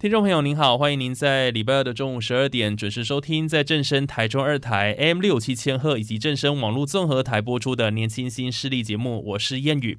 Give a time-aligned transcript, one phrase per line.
[0.00, 9.98] 听众朋友您好，欢迎您在礼拜二的中午十二点准时收听，在正声台中二台 M 六七千赫以及正声网络综合台播出的年轻新势力节目，我是燕语。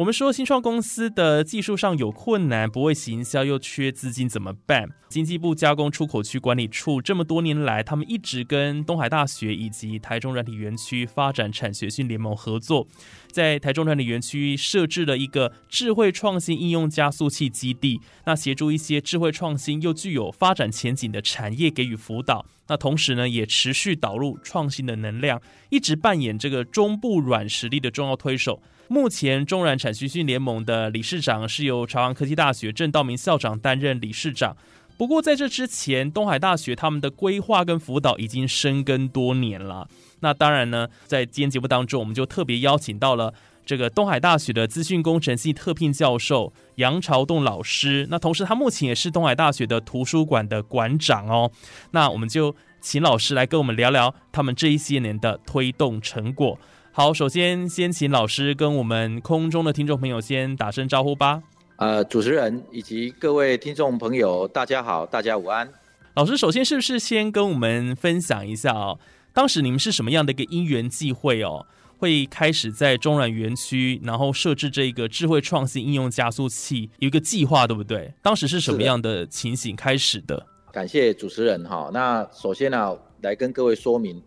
[0.00, 4.88] 我们说新创公司的技术上有困难，不会行销又缺资金怎么办？
[5.10, 12.88] 经济部加工出口区管理处这么多年来，他们一直跟东海大学以及台中软体园区发展产学训联盟合作，
[13.30, 22.46] 在台中软体园区设置了一个智慧创新应用加速器基地，那协助一些智慧创新又具有发展前景的产业给予辅导。
[22.68, 28.62] 那同时呢，也持续导入创新的能量，一直扮演这个中部软实力的重要推手。
[28.92, 34.56] 目前中软产学训联盟的理事长是由朝阳科技大学郑道明校长担任理事长。
[34.98, 39.86] 不过在这之前，东海大学他们的规划跟辅导已经深耕多年了。
[40.18, 43.32] 那当然呢，在今天节目当中，我们就特别邀请到了
[43.64, 48.08] 这个东海大学的资讯工程系特聘教授杨朝栋老师。
[48.10, 51.52] 那同时，他目前也是东海大学的图书馆的馆长哦。
[51.92, 56.58] 那我们就请老师来跟我们聊聊他们这一些年的推动成果。
[56.92, 61.40] 好，首先先请老师跟我们空中的听众朋友先打声招呼吧。
[61.76, 65.72] 呃，主持人以及各位听众朋友，大家好，大家午安。
[66.14, 68.98] 老师，首先是不是先跟我们分享一下哦？
[69.32, 71.64] 当时你们是什么样的一个因缘际会哦，
[71.96, 78.12] 会开始在中软园区，然后设置这个智慧创新应用加速器，有一个计划，对不对？
[78.20, 80.44] 当时是什么样的情形开始的？
[80.72, 81.88] 感谢主持人哈。
[81.92, 84.20] 那首先呢，来跟各位说明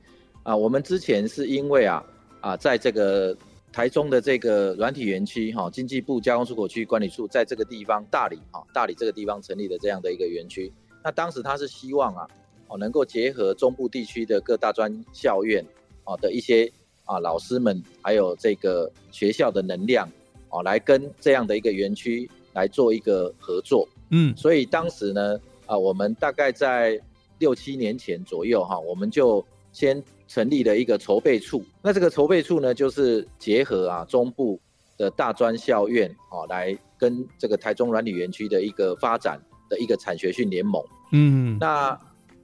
[0.43, 2.01] 啊，我们之前是因为啊。
[2.43, 3.33] 啊，在这个
[3.71, 10.69] 台中的这个软体园区，哈，经济部加工出口区管理处在这个地方大理，哈，大理这个地方成立的这样的一个园区。
[11.01, 12.27] 那当时他是希望啊，
[12.67, 15.65] 哦，能够结合中部地区的各大专校院，
[16.03, 16.69] 啊的一些
[17.05, 20.05] 啊老师们，还有这个学校的能量，
[20.49, 23.87] 哦，来跟这样的一个园区来做一个合作。
[24.09, 26.99] 嗯，所以当时呢，啊，我们大概在
[27.39, 30.03] 六七年前左右，哈，我们就先。
[30.33, 34.59] 成立了一个筹备处，那这个筹备处呢，就是结合啊中部
[34.97, 39.39] 的大专校院啊，来跟这个台中软体园区的一个发展
[39.69, 40.83] 的一个产学训联盟。
[41.11, 41.95] 嗯，那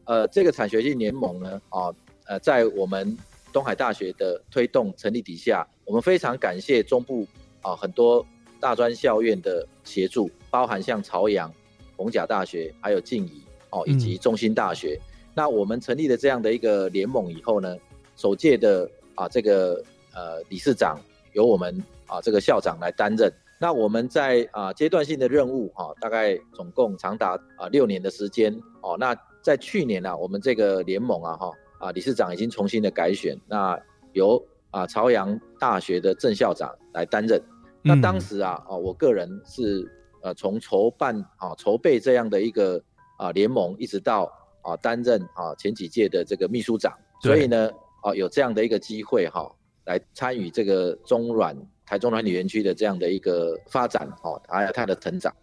[0.05, 1.91] 呃这个产学训联盟呢，啊
[2.27, 3.17] 呃在我们
[3.51, 7.25] 东海大学的推动成立底下，我们非常感谢中部
[7.63, 8.23] 啊很多
[8.59, 11.51] 大专校院的协助，包含像朝阳、
[11.97, 13.41] 逢甲大学，还有静宜
[13.71, 14.99] 哦，以及中心大学。
[15.35, 17.77] 那我们成立了这样的一个联盟以后呢，
[18.17, 19.81] 首届的啊这个
[20.13, 20.99] 呃理事长
[21.33, 23.31] 由我们啊这个校长来担任。
[23.61, 28.97] 那我们在啊阶段性的任务哈，大概总共长达啊六年的时间哦。
[28.99, 33.79] 那在去年呢，我们这个联盟啊哈啊理事长已经重新的改选，那
[34.13, 34.41] 由
[34.71, 37.41] 啊朝阳大学的郑校长来担任。
[37.81, 39.89] 那当时啊啊我个人是
[40.21, 42.81] 呃从筹办啊筹备这样的一个
[43.17, 44.29] 啊联盟，一直到。
[44.61, 47.69] 啊，担任啊前几届的这个秘书长，所以呢，
[48.01, 49.49] 啊有这样的一个机会哈，
[49.85, 51.55] 来参与这个中软
[51.85, 55.33] 台中软体园区的这样的一个发展哦，还有它的成长。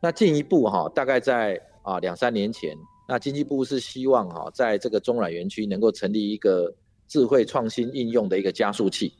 [0.00, 2.76] 那进一步哈，大概在啊两三年前，
[3.08, 6.72] 那经济部是希望哈，在这个中软园区能够成立一个
[7.08, 9.12] 智慧创新应用的一个加速器，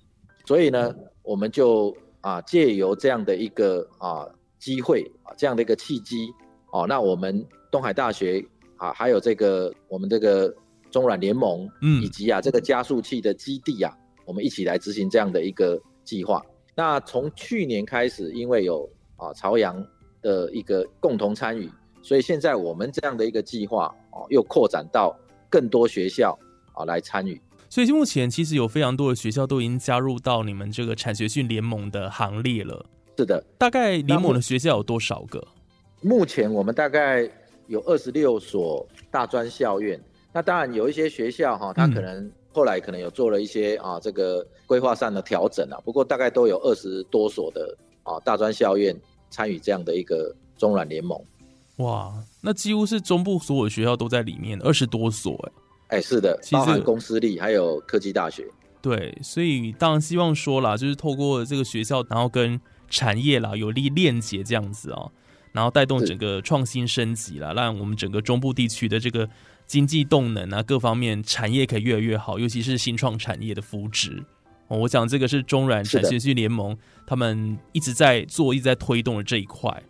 [0.47, 4.27] 所以呢，我们就啊借由这样的一个啊
[4.59, 6.33] 机会啊这样的一个契机
[6.73, 8.45] 哦，那我们东海大学。
[8.81, 10.53] 啊，还有这个我们这个
[10.91, 13.95] 中软联盟，嗯，以及啊这个加速器的基地啊，
[14.25, 16.43] 我们一起来执行这样的一个计划。
[16.75, 19.87] 那从去年开始，因为有啊朝阳
[20.23, 25.15] 的一个共同参与，所以现在我们这样的一个计划哦，又扩展到
[25.51, 26.37] 更多学校
[26.73, 27.39] 啊来参与。
[27.69, 32.87] 所以目前其实有非常多的学校都已经加入到你们这个产学训联盟的行列了。
[33.19, 35.47] 是的，大概联盟的学校有多少个？
[36.01, 37.31] 目前我们大概。
[37.71, 39.99] 有二十六所大专校院，
[40.33, 48.95] 那当然有一些学校哈，它可能后来可能有做了一些啊这个规划上的调整啊，不过大概都有二十多所的啊大专校院
[49.31, 51.17] 参与这样的一个中软联盟。
[51.77, 55.33] 哇，那几乎是中部所有学校都在里面，二十多所
[55.89, 55.99] 哎。
[55.99, 58.45] 哎，是的，包含公私立还有科技大学。
[58.83, 65.13] 对，所以当然希望说啦，就是透过这个学校，然后跟产业啦有利链接这样子哦，
[65.53, 69.29] 然后带动整个创新升级啦，让我们整个中部地区的这个
[69.67, 74.23] 经济动能啊各方面产业可以越来越好，尤其是新创产业的扶植。
[74.69, 79.83] 哦，我想这个是中软产学系联盟他们一直在做、一直在推动的这一块。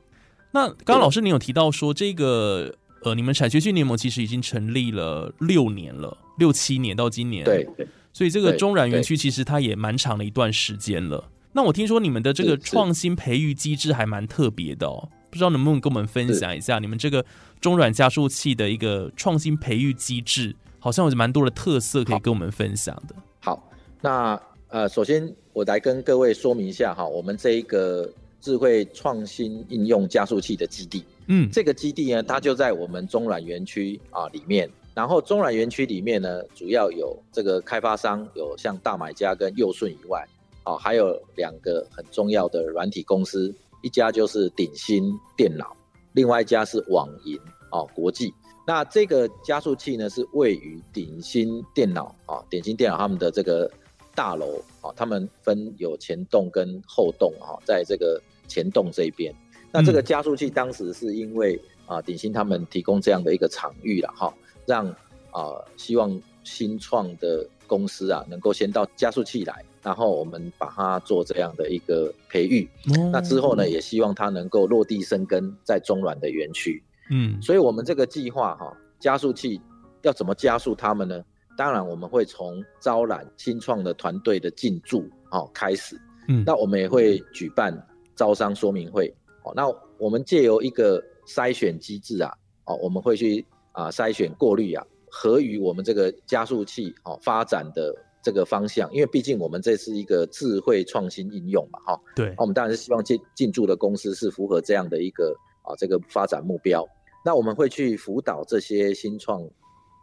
[0.53, 2.75] 那刚刚老师您有提到说，这个
[3.05, 7.45] 呃，你们产学系联盟其实已经成立了六年了，六七年到今年。
[7.45, 7.69] 对，
[8.13, 11.31] 所以这个中软园区其实它也蛮长的一段时间了。
[11.53, 17.25] 那我听说你们的这个创新培育机制还蛮特别的哦，不知道能不能跟我们分享一下你们这个
[17.61, 23.15] 中软加速器的一个创新培育机制，好像有蛮多的特色可以跟我们分享的。
[23.41, 24.41] 好，那。
[24.73, 28.09] 呃，首先我来跟各位说明一下哈，我们这一个
[28.41, 34.71] 智慧创新应用加速器的基地，嗯，这个基地呢，它就在我们中软园区啊里面。
[34.95, 40.25] 然后中软园区里面呢，主要有这个开发商，有像大买家跟佑顺以外，
[40.63, 45.77] 哦，还有两个很重要的软体公司，一家就是鼎新电脑，
[46.13, 47.39] 另外一家是网银
[47.71, 48.33] 哦国际。
[48.67, 53.71] 那这个加速器呢，是位于鼎新电脑啊，鼎新电脑他们的这个。
[54.13, 59.33] 大楼啊，他们分有前栋跟后栋哈，在这个前栋这边，
[59.73, 64.35] 那这个加速器当时是因为啊，鼎新他们提供这样的一个场域了哈，
[64.67, 64.85] 让
[65.31, 72.69] 啊希望新创的公司啊能够先到加速器来，然后我们把它做这样的一个培育，
[73.13, 79.61] 那之后呢，也希望它能够落地生根在中软的园区，嗯，所以我们这个计划哈，加速器
[80.03, 81.25] 要怎么加速他们呢？
[81.57, 87.75] 当然，我们会从招揽新创的团队的进驻哦开始，嗯，那我们也会举办
[88.15, 89.13] 招商说明会。
[89.43, 89.53] 哦。
[89.55, 89.67] 那
[89.99, 92.33] 我们借由一个筛选机制啊，
[92.65, 98.93] 哦，我们会去啊筛选过滤啊，合于我们这个加速器哦发展的这个方向。
[98.93, 106.87] 因为毕竟我们这是一个智慧创新应用嘛，哈，对，那我们当然是希望进进驻的公司是符合这样的一个啊这个发展目标。
[107.25, 109.49] 那我们会去辅导这些新创。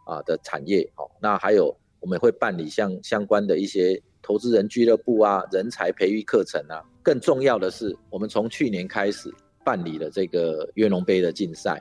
[0.08, 1.70] 啊的产业，哦，那还有
[2.00, 6.80] 我们会办理相相关的一些投资人俱乐部啊，人才培育课程啊。
[7.02, 9.30] 更重要的是，我们从去年开始
[9.62, 11.78] 办理了这个约龙杯的竞赛。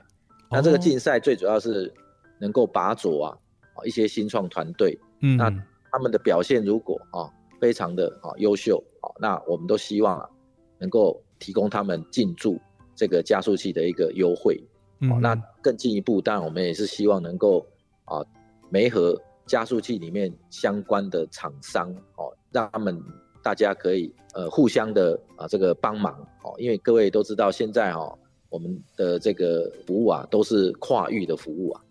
[0.52, 1.90] 那这个竞赛最主要是
[2.38, 3.38] 能够拔擢啊，
[3.76, 5.50] 啊一些新创团队，嗯，那
[5.98, 7.26] 他们的表现如果啊
[7.60, 10.30] 非常的啊优秀，啊，那我们都希望啊
[10.78, 12.60] 能够提供他们进驻
[12.96, 14.62] 这个加速器的一个优惠。
[15.00, 17.66] 嗯，那更进一步，当然我们也是希望能够。
[18.06, 18.24] 啊，
[18.70, 22.98] 媒和加速器里面相关的厂商哦，让他们
[23.44, 28.18] 大家可以呃互相的啊这个帮忙哦，因为各位都知道现在哈
[28.48, 31.82] 我们的这个服务啊都是跨域的服务啊，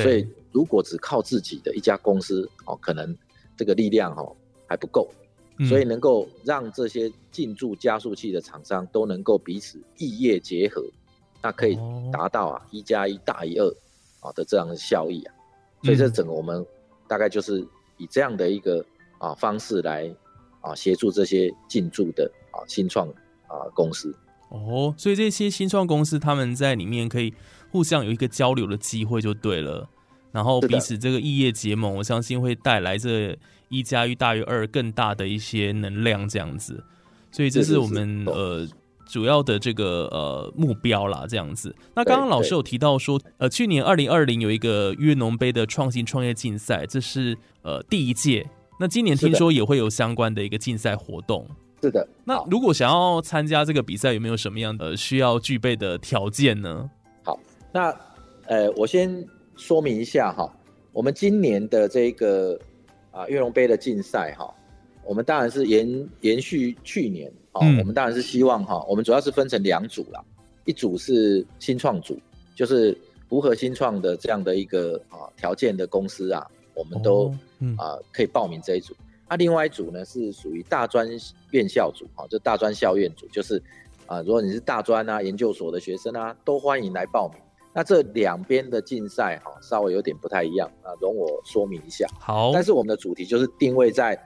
[0.00, 3.12] 所以如果只靠自己的一家公司哦，可能
[3.56, 4.24] 这个力量哈
[4.66, 5.08] 还不够，
[5.68, 10.84] 所以能够让这些进驻加速器的厂商都能够彼此异业结合，
[11.42, 11.78] 那可以
[12.12, 13.68] 达到啊一加一大于二
[14.20, 15.34] 啊的这样的效益啊。
[15.82, 16.64] 所以这整个我们
[17.06, 17.66] 大概就是
[17.98, 18.84] 以这样的一个
[19.18, 20.12] 啊方式来
[20.60, 23.08] 啊协助这些进驻的啊新创
[23.46, 24.14] 啊公司。
[24.48, 27.34] 哦，所以这些新创公司他们在里面可以
[27.70, 29.88] 互相有一个交流的机会就对了，
[30.36, 33.34] 然后彼此这个异业结盟，我相信会带来这
[33.70, 36.84] 一加一大于二更大的一些能量这样子，
[37.32, 38.68] 所以这是我们呃。
[39.08, 41.72] 主要的这个呃目标啦，这样子。
[41.94, 48.44] 那刚刚老师有提到说，呃，去年二零二零有一个约农杯的创新创业竞赛，这是呃第一届。
[48.80, 51.48] 那今年听说也会有相关的一个竞赛活动。
[51.80, 52.04] 是的。
[52.24, 56.90] 那如果想要参加这个比赛，有没有什么样的需要具备的条件呢？
[57.22, 57.38] 好，
[57.72, 57.94] 那
[58.46, 59.24] 呃，我先
[59.56, 60.50] 说明一下哈，
[60.92, 62.58] 我们今年的这个
[63.10, 64.54] 啊月龙杯的竞赛哈，
[65.04, 67.32] 我们当然是延延续去年。
[67.52, 70.22] 哦，我们当然是希望哈，我们主要是分成两组啦，
[70.66, 72.20] 一组是新创组，
[72.54, 72.94] 就是
[73.30, 77.34] 符合新创的这样的一个啊条件的公司啊，我们都
[77.78, 78.94] 啊可以报名这一组。
[79.26, 81.08] 那另外一组呢是属于大专
[81.52, 83.60] 院校组啊，就大专校院组，就是
[84.04, 87.40] 啊，如果你是大专啊、研究所的学生啊，都欢迎来报名。
[87.76, 92.08] 那这两边的竞赛哈，稍微有点不太一样啊，容我说明一下。
[92.18, 94.18] 好，但是我们的主题就是定位在。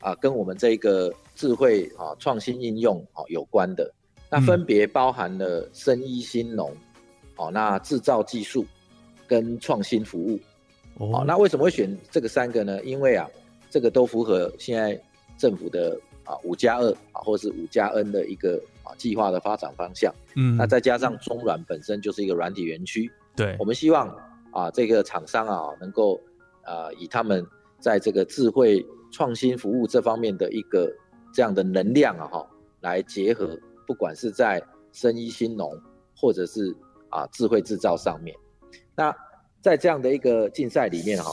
[0.00, 3.90] 啊，跟我们这个智慧啊创新应用啊有关的，
[4.28, 6.70] 那分别包含了生医新农，
[7.36, 8.66] 哦，那制造技术
[9.26, 10.38] 跟创新服务，
[10.98, 12.84] 哦，那为什么会选这个三个呢？
[12.84, 13.26] 因为啊，
[13.70, 15.00] 这个都符合现在
[15.38, 20.14] 政府的啊五加二啊，或是五加 N 的一个啊计划的发展方向。
[20.36, 24.08] 嗯，那再加上中软本身就是一个软体园区，对，我们希望
[24.52, 26.20] 啊这个厂商啊能够
[26.62, 27.44] 啊以他们。
[27.80, 30.90] 在这个智慧创新服务这方面的一个
[31.34, 32.48] 这样的能量啊哈，
[32.80, 35.70] 来结合，不管是在生医兴农
[36.16, 36.74] 或者是
[37.10, 38.34] 啊智慧制造上面，
[38.96, 39.14] 那
[39.60, 41.30] 在这样的一个竞赛里面哈，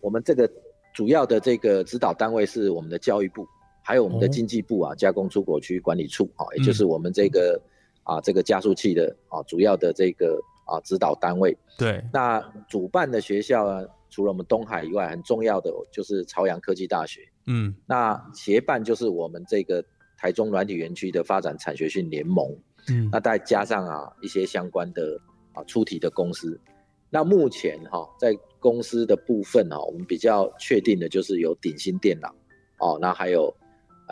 [0.00, 0.48] 我们这个
[0.94, 3.44] 主要的这个指导单位是我们的教育部，
[3.82, 7.60] 还有我们的经济部啊加工出口区管理处啊，也就是我们这个
[8.04, 11.56] 啊这个加速器的啊主要的这个啊指导单位。
[11.76, 13.86] 对，那主办的学校呢？
[14.14, 17.22] 除了我们东海以外，很重要的就是朝阳科技大学。
[17.46, 19.82] 嗯，那协办就是我们这个
[20.18, 22.54] 台中软体园区的发展产学训联盟。
[22.90, 25.18] 嗯，那再加上啊一些相关的
[25.54, 26.60] 啊出题的公司。
[27.08, 32.34] 那目前哈在公司的部分哈，我们比较确定的就是有鼎新电脑
[32.80, 33.50] 哦，那还有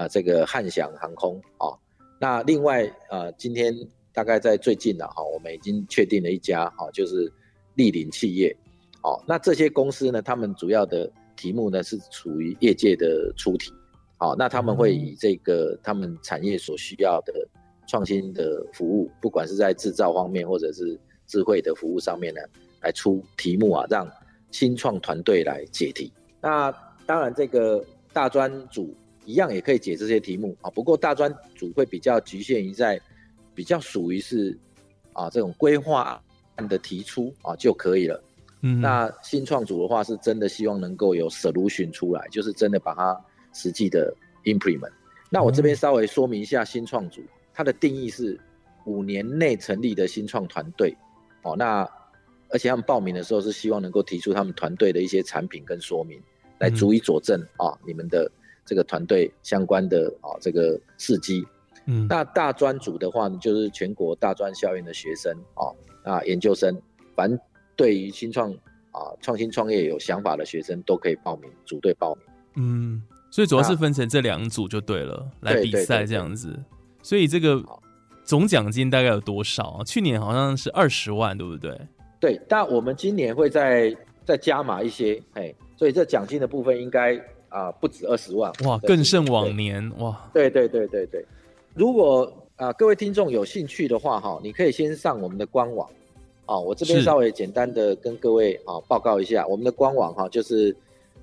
[0.01, 1.79] 啊这个汉翔航空哦。
[2.19, 3.75] 那另外呃今天
[4.13, 7.31] 大概在最近的哈，我们已经确定了一家哈，就是
[7.75, 8.57] 立林企业。
[9.03, 10.21] 哦，那这些公司呢？
[10.21, 13.73] 他们主要的题目呢是处于业界的出题，
[14.19, 17.33] 好，那他们会以这个他们产业所需要的
[17.87, 22.43] 创新的服务，不管是在制造方面或者是智慧的服务上面呢，
[22.83, 24.07] 来出题目啊，让
[24.51, 26.13] 新创团队来解题。
[26.43, 26.71] 那
[27.07, 33.01] 当然，这个大专组一样也可以解这些题目啊，不过大专组会比较局限于在
[33.55, 34.59] 比较属于是
[35.13, 36.23] 啊这种规划
[36.57, 38.23] 案的提出啊就可以了。
[38.63, 43.19] 嗯，那新创组的话，是真的希望能够有 solution 出来，就是真的把它
[43.53, 44.93] 实际的 implement。
[45.31, 47.23] 那我这边稍微说明一下新创组，
[47.55, 48.39] 它的定义是
[48.85, 50.95] 五年内成立的新创团队。
[51.43, 51.89] 哦，那
[52.51, 56.21] 而且他们报名的时候是希望能够提出他们团队的一些产品跟说明，
[56.59, 58.31] 来逐一佐证啊你们的
[58.71, 61.45] 这个团队相关的啊这个事迹。
[61.87, 65.67] 嗯，那大专组的话呢，就是全国大专校院的学生啊，
[66.05, 66.81] 那研究生，
[67.17, 67.37] 凡。
[67.77, 68.53] 对于新创
[68.93, 72.25] 啊，创新创业有想法的学生都可以报名组队报名。
[72.57, 76.55] 嗯，所以主要是分成这两组就对了，来比赛这样子。
[77.03, 77.65] 所以这个
[78.23, 79.83] 总奖金大概有多少？
[79.87, 81.75] 去年好像是二十万，对不对？
[82.21, 83.97] 对，但我们今年会再
[84.27, 87.19] 再加码一些，哎，所以这奖金的部分应该
[87.51, 90.19] 啊不止二十万，哇，更胜往年哇。
[90.33, 91.23] 对对对对对，
[91.75, 95.87] 如果啊各位听众有兴趣的话哈，你可以先上我们的官网。
[96.47, 100.75] 哦，我这边稍微简单的跟各位啊报告一下，我们的官网哈，就是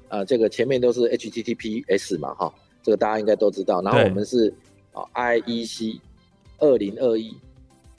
[0.07, 3.81] 呃这个前面都是 HTTPS 嘛哈，这个大家应该都知道。
[3.81, 4.53] 然后我们是
[4.93, 5.99] 啊 IEC
[6.59, 7.35] 二零二一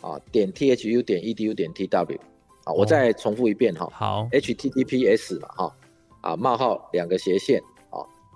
[0.00, 2.18] 啊点 THU 点 EDU 点 TW
[2.64, 3.86] 啊，我再重复一遍哈。
[3.92, 5.76] 好，HTTPS 嘛哈
[6.22, 7.62] 啊冒号两个斜线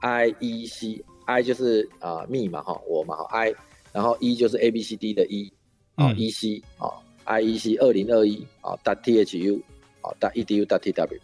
[0.03, 3.55] 啊 IEC I 就是啊密码哈我嘛哈 I，
[3.93, 5.51] 然后 E 就是 ABCD 的 E
[5.95, 6.93] 啊 EC 啊。
[7.25, 9.61] I E C 二零二一啊，dot T H U
[10.01, 11.21] 啊，dot E D U dot T W。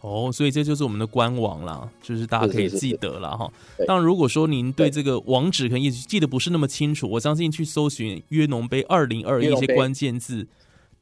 [0.00, 3.48] 哦，所以这就是我们的官网啦，就是大家可以记得了哈。
[3.86, 10.44] 当然，如果说您对这个网址可能也记得不是那么清楚，我相信去搜寻“约农杯二零二一”一些关键字，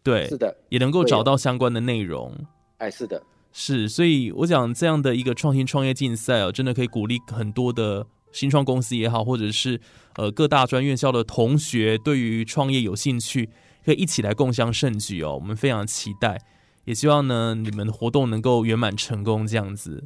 [0.03, 2.31] 对，是的，也能够找到相关的内容。
[2.77, 3.23] 哎，是的，
[3.59, 9.81] 是，所以我讲这样的一个创新创业竞赛哦，真的可以鼓励很多的新创公司也好，或者是
[10.17, 13.49] 呃各大专院校的同学，对于创业有兴趣。
[13.83, 16.37] 可以一起来共享盛举哦，我们非常期待，
[16.85, 20.05] 也希望呢你们的活动能够圆满成功这样子。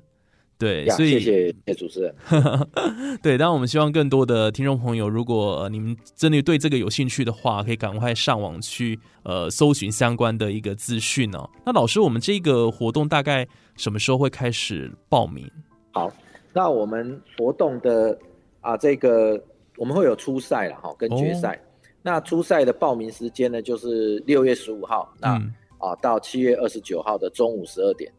[0.60, 2.14] 对，所以谢谢谢主持人。
[3.22, 11.48] 对，当然我们希望更多的听众朋友，如果你们真的对这个有兴趣的话，可以赶快上网去呃搜寻相关的一个资讯哦。
[11.64, 15.50] 那老师，我们这个活动大概什么时候会开始报名？
[15.92, 16.12] 好，
[16.52, 18.18] 那我们活动的
[18.60, 19.42] 啊这个
[19.78, 21.58] 我们会有初赛了哈，跟决赛。
[22.02, 25.34] 那初赛的报名时间呢，就是六月十五号，那
[25.78, 28.12] 啊到七月二十九号的中午十二点，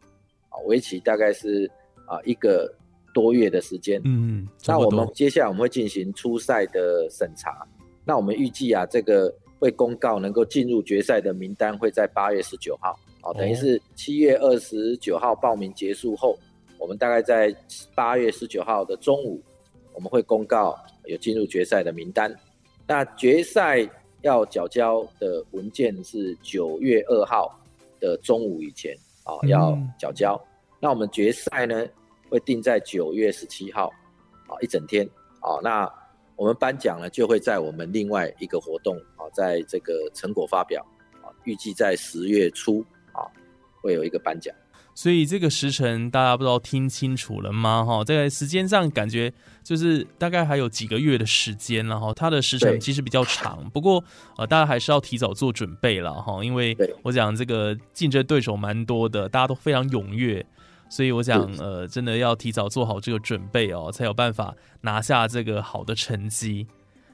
[0.49, 1.69] 啊，为期大概是
[2.11, 2.69] 啊一个
[3.13, 4.01] 多月的时间。
[4.03, 7.65] 嗯，那我们接下来我们会进行初赛的审查，
[8.03, 16.37] 那我们预计啊这个会公告能够进入决赛的名单会在八月十九号，哦，等于是七月二十九号报名结束后，
[16.77, 17.55] 我们大概在
[17.95, 19.41] 八月十九号的中午，
[19.93, 22.35] 我们会公告有进入决赛的名单。
[22.87, 23.87] 那决赛
[24.21, 27.57] 要缴交的文件是九月二号
[27.99, 30.39] 的中午以前啊，要缴交。
[30.79, 31.85] 那我们决赛呢
[32.31, 33.91] 会定在九月十七号
[34.47, 35.05] 啊，一整天
[35.41, 35.59] 啊。
[35.61, 35.87] 那
[36.37, 40.83] 我们颁奖呢就会在我们另外一个活动啊，在这个成果发表
[41.21, 43.27] 啊，预计在十月初啊
[43.83, 44.55] 会有一个颁奖。
[44.93, 47.83] 所以这个时辰大家不知道听清楚了吗？
[47.85, 49.31] 哈，在时间上感觉
[49.63, 52.13] 就是大概还有几个月的时间了哈。
[52.13, 54.03] 它的时辰其实比较长，不过
[54.37, 56.43] 呃，大家还是要提早做准备了哈。
[56.43, 60.45] 因为我讲这个竞争对手蛮多的，大家都非常踊跃，
[60.91, 66.67] 所以我想，呃，真的要提早做好这个准备哦，才有办法拿下这个好的成绩。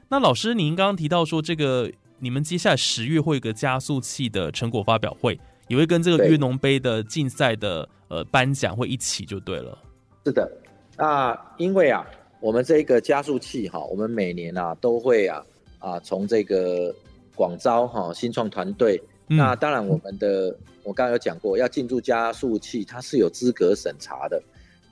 [0.08, 9.78] 那老师，您刚刚提到说，这个你们接下来十月会有个加速器的成果发表会，也会跟这个对约农杯的竞赛的呃颁奖会一起就对了。
[10.26, 10.50] 是的，
[10.96, 12.04] 那因为啊，
[12.40, 15.40] 我们这个加速器哈，我们每年啊都会啊
[15.78, 16.92] 啊从这个
[17.36, 19.00] 广招哈新创团队。
[19.28, 24.42] 嗯那当然，我们的我刚刚有讲过，要进驻加速器，它是有资格审查的。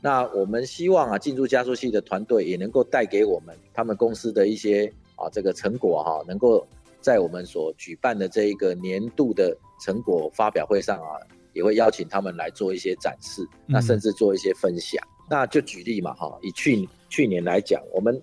[0.02, 6.64] 那我们希望啊，进驻加速器的团队也能够带给我们他们公司的一些啊这个成果哈、能够
[7.00, 11.18] 在我们所举办的这一个年度的成果发表会上啊，
[11.54, 15.02] 也会邀请他们来做一些展示，那甚至做一些分享。
[15.28, 18.20] 那就举例嘛哈，以去去年来讲，我们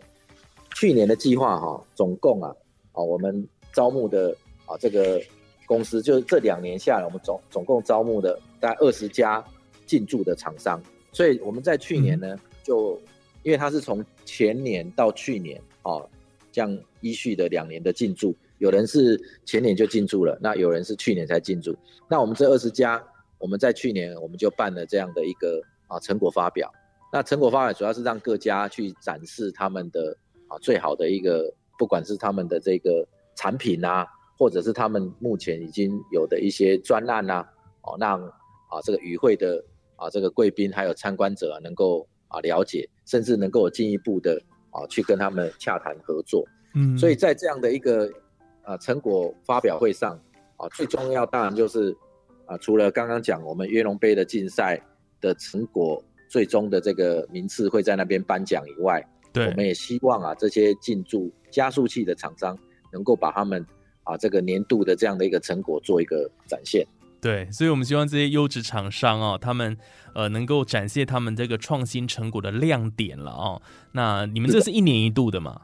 [0.76, 2.54] 去年的计划哈，总共啊
[2.94, 4.34] 啊我们招募的
[4.66, 5.20] 啊这个
[5.66, 9.44] 公司，就是这两年下来，我们总总共招募的大概二十家
[9.86, 10.82] 进驻的厂商。
[11.12, 13.00] 所以我们在去年呢，就
[13.44, 16.10] 因为它是从前年到去年哦，
[16.52, 21.76] 这样依序的两年的进驻，有人是前年就进驻了，那有人是去年才进驻。
[22.10, 23.04] 那我们这二十家，
[23.38, 26.72] 我们在去年我们就办了这样的一个啊成果发表。
[27.12, 30.18] 那成果发表主要是让各家去展示他们的
[30.48, 37.48] 啊最好的一个，不管是他们的这个产品啊，或者是他们目前已经有的一些专案啊，
[37.82, 39.64] 哦，让啊这个与会的
[39.96, 46.44] 啊这个贵宾还有参观者、啊、能够啊了解，甚至能够有进一步的啊去跟他们洽谈合作。
[46.76, 48.12] 嗯所以在这样的一个
[48.64, 50.20] 啊成果发表会上
[50.58, 51.96] 啊，最重要当然就是
[52.46, 54.82] 啊除了刚刚讲我们约龙杯的竞赛
[55.22, 62.58] 的成果最终的这个名次会在那边颁奖以外，对我们也希望啊这些进驻加速器的厂商
[62.92, 63.64] 能够把他们
[64.04, 66.86] 啊这个年度的这样的一个成果做一个展现。
[67.22, 69.78] 对，所以我们希望这些优质厂商哦，他们
[70.14, 73.62] 呃能够展现他们这个创新成果的亮点了哦。
[73.94, 75.62] 那你们这是一年一度的嘛？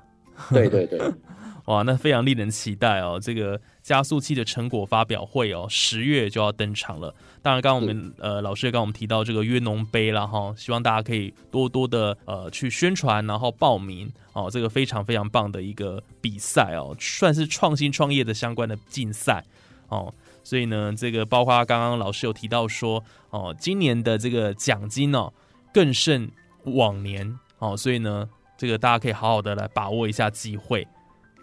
[0.51, 0.97] 对对对，
[1.67, 3.19] 哇，那非常令人期待哦！
[3.21, 7.11] 这个加速器的成果发表会哦，十月就要登场了。
[7.41, 19.43] 当然，刚刚我们呃老师也刚刚我们提到这个约农杯了哈，希望大家可以多多的呃去宣传，然后报名哦，这个非常非常棒的一个比赛哦，算是创新创业的相关的竞赛
[19.87, 20.13] 哦。
[20.43, 25.33] 所以呢，这个包括刚刚老师有提到说哦，今年的这个奖金哦
[25.73, 26.29] 更胜
[26.65, 30.87] 往年哦，所以呢，这个大家可以好好的来把握一下机会。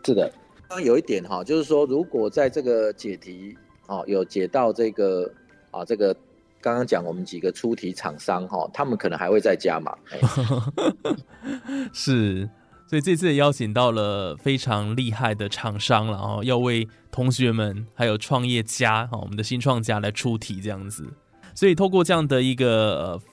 [0.04, 0.32] 是的。
[0.68, 5.30] 刚有一点哈，就是说如果在这个解题哦有解到这个
[5.70, 6.14] 啊这个
[6.60, 9.96] 刚刚讲我们几个出题厂商哈，他们可能还会再加码。
[11.94, 12.48] 是，
[12.88, 21.06] 所以这次也邀请到了非常厉害的厂商了哦，要为同学们还有创业家哈，我们的新创家来出题这样子。
[21.56, 22.68] 所以透过这样的一个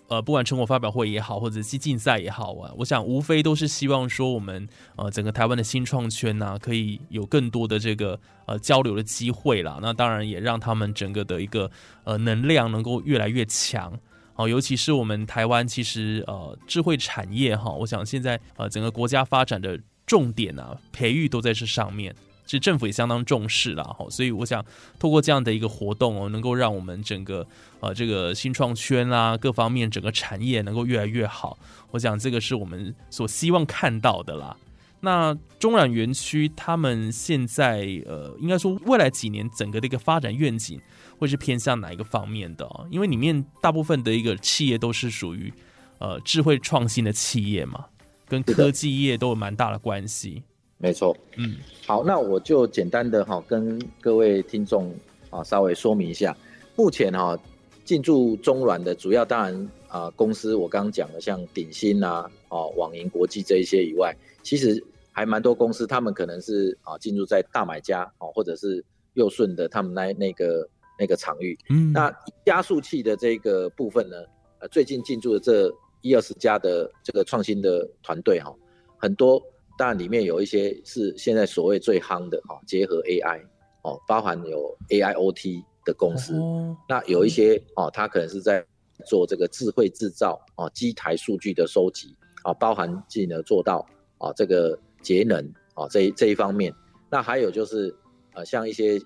[0.07, 9.77] 呃呃，不管成果发表会也好，或者是竞赛也好啊，我想无非都是希望说我们呃整个台湾的新创圈呐、可以有更多的这个呃交流的机会啦。
[9.81, 11.69] 那当然也让他们整个的一个
[12.05, 13.93] 呃能量能够越来越强。
[14.35, 24.63] 哦，尤其是我们台湾，其实呃智慧产业哈，我想现在呃整个国家发展的重点啊，培育都在这上面，其实政府也相当重视啦哈，所以我想
[24.99, 27.47] 透过这样的一个活动哦，能够让我们整个
[27.79, 31.57] 呃这个新创圈啦各方面整个产业能够越来越好，
[31.91, 34.55] 我想这个是我们所希望看到的啦。
[34.99, 40.79] 那中软园区他们现在呃，应该说未来几年整个的一个发展愿景
[41.17, 42.87] 会是偏向哪一个方面的、哦？
[42.89, 45.53] 因为里面大部分的一个企业都是属于
[45.99, 47.85] 呃智慧创新的企业嘛，
[48.27, 50.43] 跟科技业都有蛮大的关系。
[50.83, 51.55] 没错，嗯，
[51.87, 54.93] 好，那我就简单的哈跟各位听众
[55.29, 56.35] 啊稍微说明一下，
[56.75, 57.39] 目前哈
[57.85, 70.67] 进驻中软的主要当然啊公司我刚刚讲的像鼎新啊、哦网银国际这一些以外，其实还蛮多公司他们可能是啊进驻在大买家哦或者是又顺的他们那那个
[70.99, 71.93] 那个场域，嗯。
[71.93, 72.13] 那
[72.45, 74.17] 加速器的这个部分呢，
[74.59, 78.53] 呃，最近进驻的这一二十家的这个创新的团队哈，
[78.97, 79.41] 很多
[79.77, 83.41] 当然里面有一些是现在所谓最夯的哈，结合 AI
[83.83, 88.65] 哦，包含有 AIoT 的公司，哦那有一些哦，它可能是在
[89.05, 93.85] 做这个智慧制造哦，机台数据的收集啊，包含进而做到
[94.19, 96.73] 啊这个节能啊这一这一方面。
[97.09, 97.93] 那还有就是
[98.33, 98.99] 呃，像一些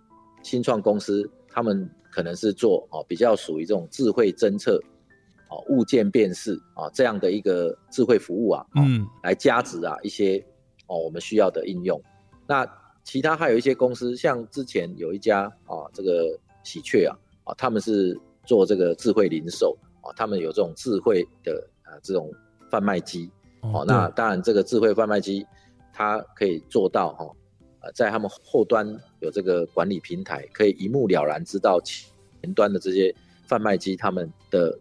[0.43, 4.81] 新创公司，他们可能是做哦比较属于这种智慧侦测
[5.49, 10.45] 哦物件辨识啊这样的一个智慧服务啊，哦嗯来加值啊一些
[10.87, 12.01] 哦我们需要的应用。
[12.47, 12.65] 那
[13.03, 22.31] 其他还有一些公司，像之前有一家啊这个喜鹊啊啊他们是做这个智慧零售啊哦，他们有这种智慧的啊这种
[22.69, 23.29] 贩卖机
[23.61, 25.45] 哦，对那当然这个智慧贩卖机
[25.93, 27.25] 它可以做到哈、
[27.81, 28.87] 呃，在他们后端
[29.19, 33.13] 有这个管理平台，可以一目了然知道前端的这些
[33.47, 34.77] 贩卖机他们的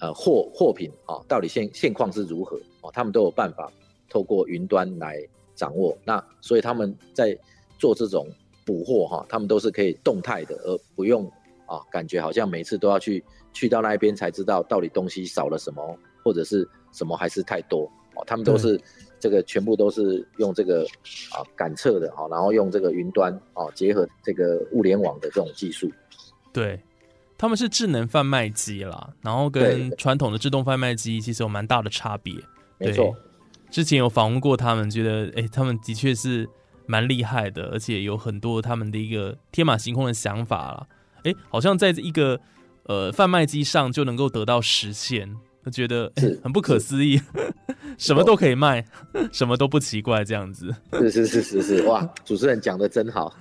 [0.00, 3.70] 呃货货品啊、到底现现况是如何哦，他们都有办法
[4.08, 5.22] 透过云端来
[5.54, 5.96] 掌握。
[6.04, 7.36] 那所以他们在
[7.78, 8.28] 做这种
[8.64, 11.30] 补货哈、他们都是可以动态的，而不用
[11.66, 18.80] 啊感觉好像每次都要去去到那一边才知道到底东西少了什么，或者是什么还是太多哦，他们都是
[19.20, 20.84] 这个全部都是用这个
[21.32, 25.90] 啊感测的哈、然后用这个云端啊结合这个物联网的这种技术。
[26.52, 26.80] 对，
[27.36, 32.34] 他们是智能贩卖机啦，然后跟传统的自动贩卖机其实有蛮大的差别。
[32.78, 33.14] 没错，
[33.70, 36.48] 之前有访问过他们，觉得哎、他们的确是
[36.86, 40.86] 蛮厉害的，而且有很多他们的一个天马行空的想法了。
[41.24, 42.40] 哎、好像在一个
[42.84, 45.36] 呃贩卖机上就能够得到实现，
[45.68, 46.10] 就觉得、
[46.42, 47.20] 很不可思议，
[47.98, 48.84] 什么都可以卖，
[49.32, 50.74] 什么都不奇怪这样子。
[50.92, 53.34] 是是是是是，哇，主持人讲的真好，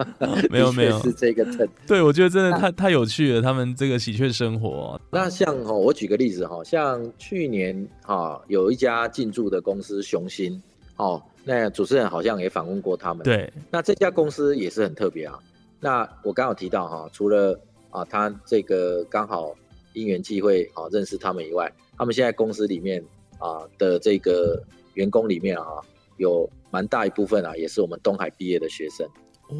[0.49, 1.67] 没有没有是这个真。
[1.87, 4.99] 对，我觉得真的太太有趣了，他们这个喜鹊生活。
[5.11, 10.61] 那像哦，我举个例子哈，像去年哈有一家进驻的公司雄心
[10.97, 15.39] 哦，那主持人好像也访问过他们。，对，那这家公司也是很特别啊。
[15.79, 17.59] 那我刚好提到哈，除了
[17.91, 19.55] 啊他这个刚好
[19.97, 23.03] 因缘际会啊认识他们以外，他们现在公司里面
[23.39, 24.61] 啊的这个
[24.93, 25.81] 员工里面啊，
[26.17, 29.07] 有蛮大一部分啊也是我们东海毕业的学生。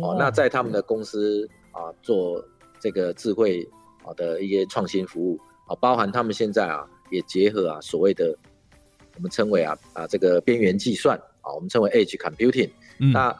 [0.01, 2.43] 哦，那在他们的公司啊做
[2.79, 3.67] 这个智慧
[4.03, 8.37] 啊的一些创新服务啊，包含他们现在啊也结合啊所谓的
[9.15, 12.69] 我们称为啊啊这个边缘计算啊，我们称为 Edge Computing，、
[12.99, 13.11] 嗯。
[13.11, 13.35] 那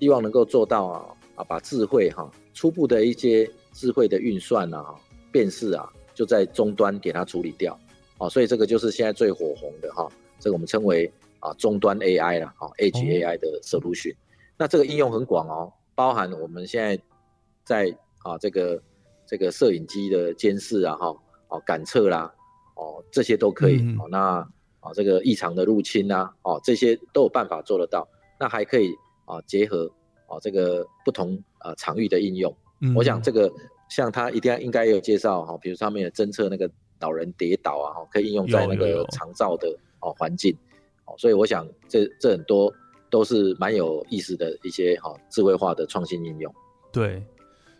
[0.00, 4.94] 希望能够做到啊啊把智慧哈、初步的一些智慧的运算啊
[5.32, 7.78] 辨识啊就在终端给它处理掉
[8.18, 10.08] 啊，所以这个就是现在最火红的哈、
[10.40, 14.16] 这个我们称为啊终端 AI 啦，啊 Edge 哦 AI 的 solution。
[14.56, 17.00] 那这个应用很广哦，包含我们现在
[17.62, 18.82] 在啊这个
[19.28, 21.16] 这个摄影机的监视啊哈
[21.50, 22.34] 哦感测啦
[22.74, 24.08] 哦这些都可以、嗯哦。
[24.10, 24.18] 那
[24.80, 28.08] 啊这个异常的入侵啊哦这些都有办法做得到。
[28.40, 28.92] 那还可以
[29.24, 29.88] 啊结合
[30.26, 32.52] 啊这个不同啊场域的应用。
[32.80, 33.48] 嗯我想这个
[33.88, 36.70] 像他一定要应该有介绍哈，比如上面有侦测那个
[37.00, 39.68] 老人跌倒啊，哈，可以应用在那个长照的
[40.00, 40.54] 哦环境，
[41.06, 42.72] 哦，所以我想这这很多
[43.10, 46.54] 都是蛮有意思的一些哈智慧化的创新应用。
[46.92, 47.22] 对，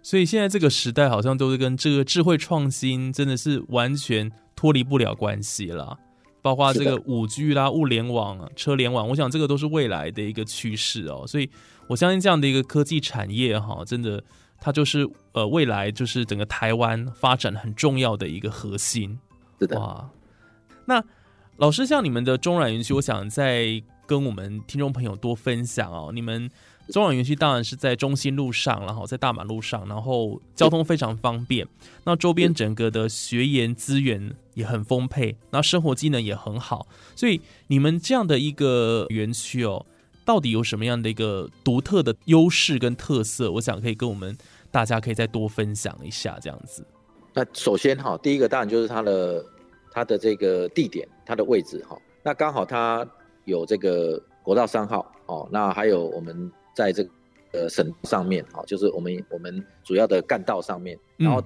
[0.03, 5.99] 所以现在这个时代好像都是跟这个智慧创新真的是完全脱离不了关系啦。
[6.41, 11.25] 包括这个五 G 啦、物联网、啊、车联网，我想这个都是未来的一个趋势哦。
[11.27, 11.51] 所以
[11.89, 14.23] 我相信这样的一个科技产业哈，真的
[14.61, 19.19] 它就是呃未来就是整个台湾发展很重要的一个核心。
[19.59, 20.09] 是的，哇，
[20.85, 21.03] 那
[21.57, 26.11] 老师像你们的中软园区，我想再跟我们听众朋友多分享哦。
[26.15, 26.49] 你们
[26.91, 31.67] 中软园区当然是在中心路上，然后在大马路上，然后交通非常方便。
[32.05, 36.87] 那周边整个的学研资源也很丰沛，那生活技能也很好。
[37.15, 39.85] 所以你们这样的一个园区哦，
[40.29, 43.51] 到底有什么样的一个独特的优势跟特色？
[43.51, 44.37] 我想可以跟我们
[44.71, 46.87] 大家可以再多分享一下，这样子。
[47.33, 49.43] 那首先哈，第一个当然就是它的
[49.91, 51.97] 它的这个地点，它的位置哈。
[52.23, 53.09] 那刚好它
[53.47, 57.11] 有这个国道三号哦，那还有我们在这个
[57.53, 61.45] 呃省上面哦，就是我们我们主要的干道上面，然后嗯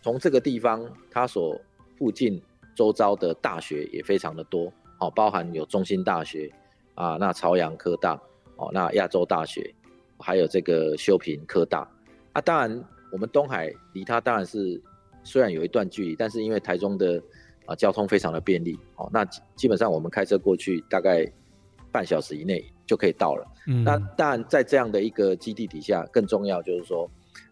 [0.00, 1.54] 从这个地方它所
[1.98, 2.40] 附近
[2.74, 6.50] 周遭的大学也非常的多哦，包含有中心大学
[6.94, 8.20] 啊，那朝阳科大
[8.56, 9.74] 哦，那亚洲大学，
[10.18, 11.88] 还有这个修平科大
[12.32, 14.80] 啊，当然我们东海离它当然是
[15.24, 17.22] 虽然有一段距离，但是因为台中的
[17.66, 21.26] 啊交通非常的便利哦，那基基本上我们开车过去大概
[21.90, 23.46] 半小时以内就可以到了。
[23.66, 27.08] 嗯那当然在这样的一个基地底下，更重要就是说，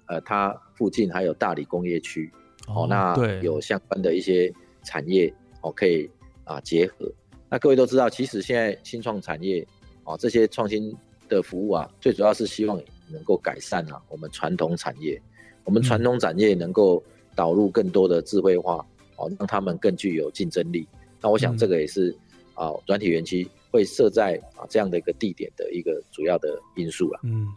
[0.06, 2.32] 呃，它附近还有大理工业区
[2.66, 6.10] 哦，那对有相关的一些产业哦可以
[6.44, 7.10] 啊结合。
[7.50, 9.66] 那各位都知道，其实现在新创产业
[10.04, 10.94] 哦这些创新
[11.28, 15.20] 的服务啊，最主要是希望能够改善啊我们传统产业，
[15.64, 17.02] 我们传统产业能够
[17.34, 18.86] 导入更多的智慧化
[19.16, 20.86] 哦，让他们更具有竞争力。
[21.20, 22.16] 那我想嗯这个也是
[22.54, 27.20] 啊软体园区会设在啊这样的一个地点的一个主要的因素了。
[27.24, 27.48] 嗯，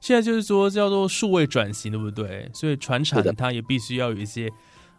[0.00, 2.50] 现在就是说叫做数位转型，对不对？
[2.52, 4.50] 所以船产它也必须要有一些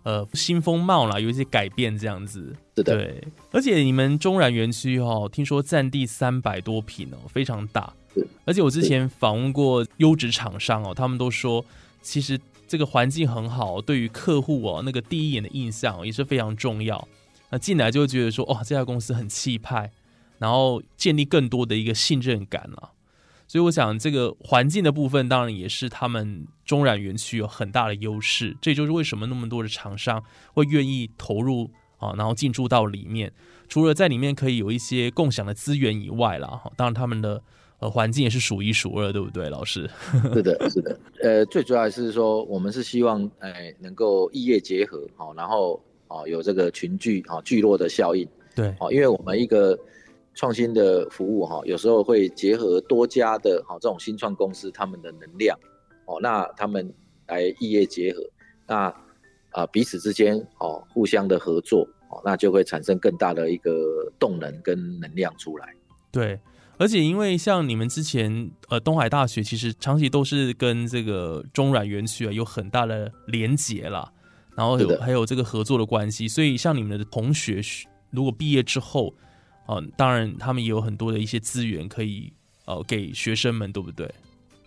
[0.10, 2.56] 呃新风貌啦，有一些改变这样子。
[2.76, 8.28] 是的，对，而且你们中燃园区哦，听说占地三百多平哦，非常大是。
[8.45, 11.63] 而且我之前访问过优质厂商哦，他们都说，
[12.02, 17.08] 其实这个环境很好，对于客户哦那个第一眼的印象也是非常重要。
[17.52, 19.91] 那进来就会觉得说，哇，这家公司很气派，
[20.39, 22.91] 然后建立更多的一个信任感啊。
[23.49, 28.55] 所以我想，这个环境的部分当然也是他们中软园区有很大的优势。
[28.62, 33.33] 这就是为什么那么多的厂商会愿意投入啊，然后进驻到里面。
[33.67, 37.41] 除了在里面可以有一些共享的资源以外啦，哈，当然他们的
[37.79, 39.89] 呃环境也是数一数二，对不对，老师？
[40.31, 40.99] 是的，是的。
[41.23, 48.27] 呃，最主要是说，我们是希望哎能够异业结合，好，然后哦有这个群聚啊聚落的效应。
[48.53, 49.75] 对，哦，因为我们一个。
[50.39, 55.60] 创新的服务哈，有时候会结合多家的哈这种新创公司他们的能量
[56.06, 56.93] 哦，那他们
[57.28, 58.21] 来异业结合，
[58.65, 58.86] 那
[59.52, 65.75] 啊彼此之间哦互相的合作哦，那就会产生更大的一个动能跟能量出来。
[66.10, 66.39] 对，
[66.78, 74.10] 而且因为像你们之前呃东海大学其实长期都是跟这个中软园区啊有很大的连结啦，
[74.56, 77.60] 然后有还有这个合作的关系，所以像你们的同学
[78.10, 79.13] 如果毕业之后。
[79.71, 82.34] 嗯，当然，他们也有很多的一些资源可以
[82.65, 84.10] 呃给学生们，对不对？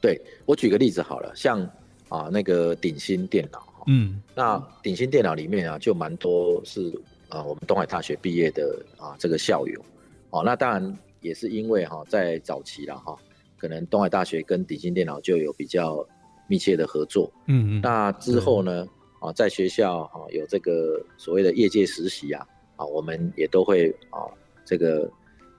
[0.00, 1.60] 对我举个例子好了，像
[2.08, 6.92] 啊那个鼎新电脑，嗯，那鼎新电脑里面啊就蛮多是
[7.28, 9.84] 啊我们东海大学毕业的啊这个校友，
[10.30, 13.16] 哦，那当然也是因为哈在早期了哈，
[13.56, 16.06] 可能东海大学跟鼎新电脑就有比较
[16.46, 18.86] 密切的合作，嗯嗯，那之后呢
[19.18, 24.30] 啊在学校哈有这个所谓的业界实习啊啊我们也都会啊。
[24.72, 25.06] 这个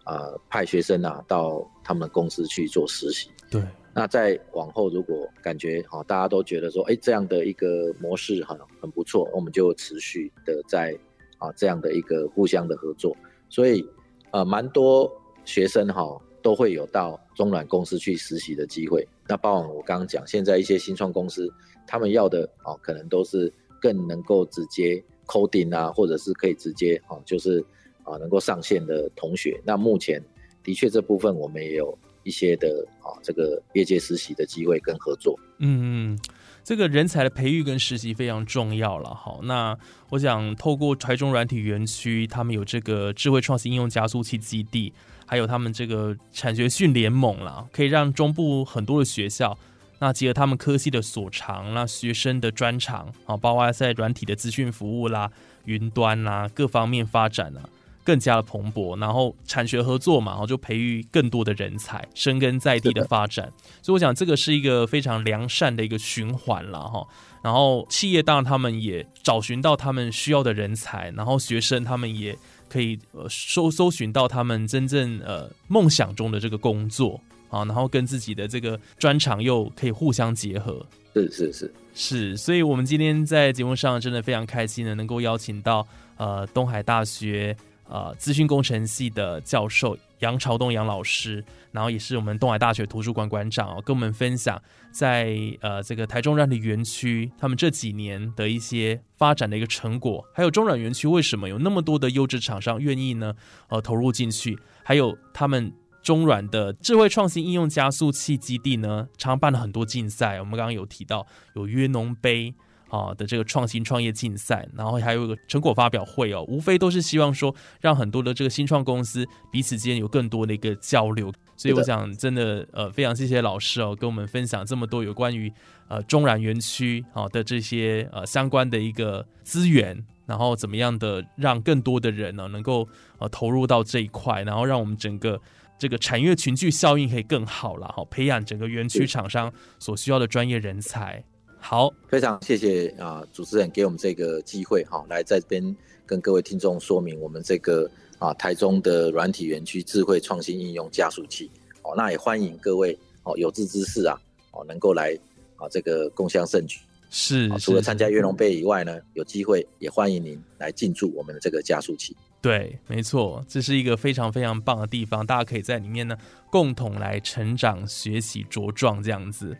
[0.05, 3.29] 啊，派学生啊到他们公司去做实习。
[3.51, 3.61] 对，
[3.93, 10.97] 那再往后，如果感觉哈，大家都觉得说，哎，这样的一个模式很很不错，我们就持续的在
[11.37, 13.15] 啊这样的一个互相的合作。
[13.49, 13.87] 所以
[14.31, 15.07] 呃，蛮多
[15.45, 19.07] 学生哈都会有到中软公司去实习的机会。
[19.27, 21.47] 那包括我刚刚讲，现在一些新创公司，
[21.85, 27.63] 他们要的啊，可能都是更能够直接 coding 啊，或者是可以直接啊，就是。
[28.03, 30.21] 啊，能够上线的同学，那目前
[30.63, 35.37] 的确这部分我们也有一些的啊，这个业界实习的机会跟合作。
[35.59, 36.19] 嗯嗯，
[36.63, 39.13] 这个人才的培育跟实习非常重要了。
[39.13, 39.77] 好，那
[40.09, 44.93] 我想透过台中软体园区，他们有这个智慧创新应用加速器基地，
[45.25, 49.57] 还有他们这个产学训联盟啦，可以让中部很多的学校，
[49.99, 55.31] 那结合他们科系的所长，那学生的专长啊，包括在软体的资讯服务啦、
[55.65, 57.69] 云端啦各方面发展啊。
[58.03, 63.51] 更加的蓬勃，然后产学合作嘛，然后就培育更多的人才，生根在地的发展。
[63.81, 67.07] 所以我想这个是一个非常良善的一个循环了哈。
[67.41, 72.37] 然后企业当然他们也找寻到他们需要的人才，然后学生他们也
[72.69, 80.85] 可以呃搜搜寻到他们真正呃梦想中的这个工作啊，然后跟自己的这个专长又可以互相结合。
[81.13, 85.85] 是是是是，所以我们今天在节目上真的非常开心的能够邀请到
[86.17, 87.55] 呃东海大学。
[87.87, 94.59] 呃，资讯工程系的教授杨朝东杨老师，然后也是我们东海大学图书馆馆长哦，跟我们分享
[94.91, 103.33] 在呃这个台中软体园区他们这几年的一些发展的一个成果，还有中软园区为什么有那么多的优质厂商愿意呢？
[103.67, 112.53] 呃，投入进去，还有他们中软的智慧创新应用加速器基地呢，常办了很多竞赛，我们刚刚有提到有约农杯。
[112.93, 121.33] 啊的这个创新创业竞赛，然后还有一个成果发表会哦，无非都是希望说让很多的这个新创公司彼此之间有更多的一个交流。
[121.55, 125.51] 所以我想真的呃非常谢谢老师哦，跟我们分享这么多有关于
[125.87, 135.39] 呃中软园区啊的这些呃相关的一个资源，然后怎么样的让更多的人呢能够呃投入到这一块，然后让我们整个
[135.79, 141.23] 这个产业群聚效应可以更好了哈，培养整个园区厂商所需要的专业人才。
[141.65, 151.49] 好，非常谢谢啊，主持人给我们这个机会哈，来在这边跟各位听众说明我们这个啊台中的软体园区智慧创新应用加速器
[151.81, 154.19] 哦，那也欢迎各位哦有志之士啊
[154.51, 155.17] 哦能够来
[155.55, 156.81] 啊这个共襄盛举。
[157.09, 162.13] 是，除了参加月龙杯以外呢，有机会也欢迎您来进驻我们的这个加速器。
[162.41, 166.17] 对，没错，这是一个非常非常棒的地方，大家可以在里面呢
[166.51, 169.55] 共同来成长、学习、茁壮这样子。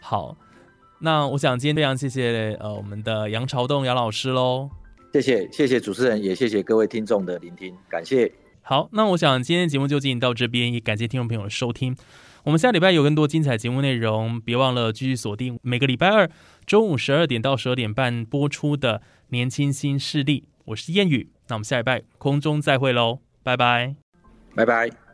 [0.00, 0.34] 好。
[1.02, 4.70] 那我想今天非常谢谢呃我们的杨朝栋杨老师喽，
[5.12, 8.30] 谢谢谢谢主持人，也谢谢各位听众的聆听，感谢。
[8.62, 11.96] 好，那我想今天节目就进行到这边，也感谢听众朋友的收听。
[12.44, 16.30] 我们下礼拜有更多精彩节目内容，别忘了继续锁定每个礼拜二
[16.66, 21.30] 中午十二点到十二点半播出的《年轻新势力》，我是燕语。
[21.48, 23.94] 那我们下礼拜空中再会喽，拜拜，
[24.54, 25.11] 拜拜。